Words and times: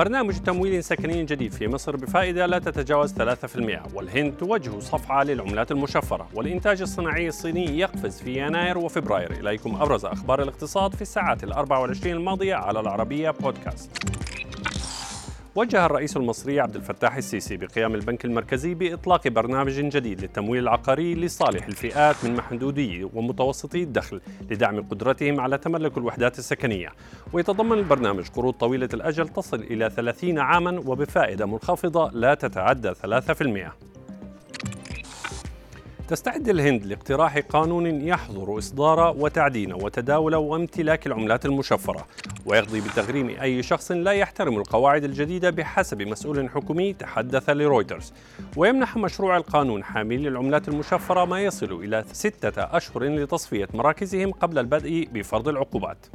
برنامج 0.00 0.34
تمويل 0.34 0.84
سكني 0.84 1.24
جديد 1.24 1.52
في 1.52 1.68
مصر 1.68 1.96
بفائدة 1.96 2.46
لا 2.46 2.58
تتجاوز 2.58 3.12
3% 3.12 3.94
والهند 3.94 4.32
توجه 4.32 4.78
صفعة 4.78 5.22
للعملات 5.22 5.70
المشفرة. 5.70 6.28
والإنتاج 6.34 6.80
الصناعي 6.82 7.28
الصيني 7.28 7.78
يقفز 7.78 8.20
في 8.20 8.46
يناير 8.46 8.78
وفبراير. 8.78 9.32
إليكم 9.32 9.76
أبرز 9.76 10.04
أخبار 10.04 10.42
الاقتصاد 10.42 10.94
في 10.94 11.02
الساعات 11.02 11.44
الأربع 11.44 11.78
والعشرين 11.78 12.16
الماضية 12.16 12.54
على 12.54 12.80
العربية 12.80 13.30
بودكاست. 13.30 14.19
وجه 15.60 15.86
الرئيس 15.86 16.16
المصري 16.16 16.60
عبد 16.60 16.76
الفتاح 16.76 17.16
السيسي 17.16 17.56
بقيام 17.56 17.94
البنك 17.94 18.24
المركزي 18.24 18.74
بإطلاق 18.74 19.28
برنامج 19.28 19.72
جديد 19.72 20.20
للتمويل 20.20 20.62
العقاري 20.62 21.14
لصالح 21.14 21.66
الفئات 21.66 22.16
من 22.24 22.34
محدودي 22.34 23.04
ومتوسطي 23.14 23.82
الدخل 23.82 24.20
لدعم 24.50 24.80
قدرتهم 24.82 25.40
على 25.40 25.58
تملك 25.58 25.98
الوحدات 25.98 26.38
السكنية. 26.38 26.88
ويتضمن 27.32 27.78
البرنامج 27.78 28.28
قروض 28.28 28.54
طويلة 28.54 28.88
الأجل 28.94 29.28
تصل 29.28 29.60
إلى 29.60 29.90
30 29.90 30.38
عاما 30.38 30.82
وبفائدة 30.86 31.46
منخفضة 31.46 32.10
لا 32.10 32.34
تتعدى 32.34 32.94
3% 32.94 33.72
تستعد 36.10 36.48
الهند 36.48 36.86
لاقتراح 36.86 37.38
قانون 37.38 37.86
يحظر 37.86 38.58
إصدار 38.58 39.16
وتعدين 39.18 39.72
وتداول 39.72 40.34
وامتلاك 40.34 41.06
العملات 41.06 41.46
المشفرة 41.46 42.06
ويقضي 42.46 42.80
بتغريم 42.80 43.28
أي 43.28 43.62
شخص 43.62 43.92
لا 43.92 44.12
يحترم 44.12 44.58
القواعد 44.58 45.04
الجديدة 45.04 45.50
بحسب 45.50 46.02
مسؤول 46.02 46.50
حكومي 46.50 46.92
تحدث 46.92 47.50
لرويترز. 47.50 48.12
ويمنح 48.56 48.96
مشروع 48.96 49.36
القانون 49.36 49.84
حاملي 49.84 50.28
العملات 50.28 50.68
المشفرة 50.68 51.24
ما 51.24 51.40
يصل 51.40 51.72
إلى 51.72 52.04
ستة 52.12 52.62
أشهر 52.62 53.04
لتصفية 53.04 53.68
مراكزهم 53.74 54.32
قبل 54.32 54.58
البدء 54.58 55.08
بفرض 55.12 55.48
العقوبات. 55.48 56.06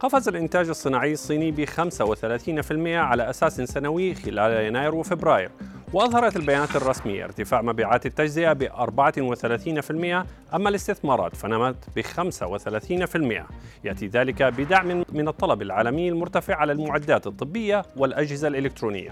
قفز 0.00 0.28
الإنتاج 0.28 0.68
الصناعي 0.68 1.12
الصيني 1.12 1.50
ب 1.50 1.64
35% 1.64 2.96
على 2.96 3.30
أساس 3.30 3.60
سنوي 3.60 4.14
خلال 4.14 4.66
يناير 4.66 4.94
وفبراير. 4.94 5.50
وأظهرت 5.94 6.36
البيانات 6.36 6.76
الرسمية 6.76 7.24
ارتفاع 7.24 7.62
مبيعات 7.62 8.06
التجزئة 8.06 8.52
ب 8.52 8.68
34% 8.68 10.54
أما 10.54 10.68
الاستثمارات 10.68 11.36
فنمت 11.36 11.76
ب 11.96 12.00
35% 12.00 13.54
يأتي 13.84 14.06
ذلك 14.06 14.42
بدعم 14.42 15.04
من 15.12 15.28
الطلب 15.28 15.62
العالمي 15.62 16.08
المرتفع 16.08 16.54
على 16.54 16.72
المعدات 16.72 17.26
الطبية 17.26 17.82
والأجهزة 17.96 18.48
الإلكترونية. 18.48 19.10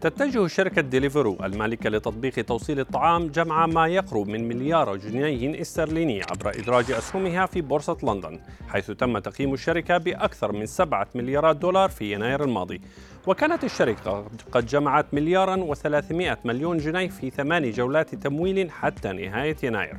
تتجه 0.00 0.46
شركة 0.46 0.82
ديليفرو 0.82 1.38
المالكة 1.44 1.90
لتطبيق 1.90 2.32
توصيل 2.32 2.80
الطعام 2.80 3.26
جمع 3.26 3.66
ما 3.66 3.86
يقرب 3.86 4.28
من 4.28 4.48
مليار 4.48 4.96
جنيه 4.96 5.60
استرليني 5.60 6.22
عبر 6.22 6.50
إدراج 6.50 6.90
أسهمها 6.90 7.46
في 7.46 7.60
بورصة 7.60 7.96
لندن 8.02 8.40
حيث 8.68 8.90
تم 8.90 9.18
تقييم 9.18 9.54
الشركة 9.54 9.98
بأكثر 9.98 10.52
من 10.52 10.66
سبعة 10.66 11.06
مليارات 11.14 11.56
دولار 11.56 11.88
في 11.88 12.12
يناير 12.12 12.44
الماضي. 12.44 12.80
وكانت 13.26 13.64
الشركة 13.64 14.24
قد 14.52 14.66
جمعت 14.66 15.06
مليارا 15.14 15.74
و300 15.74 16.36
مليون 16.44 16.78
جنيه 16.78 17.08
في 17.08 17.30
ثماني 17.30 17.70
جولات 17.70 18.14
تمويل 18.14 18.70
حتى 18.70 19.12
نهاية 19.12 19.56
يناير. 19.62 19.96